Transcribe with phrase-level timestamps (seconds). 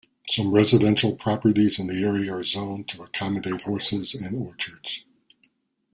[0.27, 5.05] Some residential properties in the area are zoned to accommodate horses and orchards.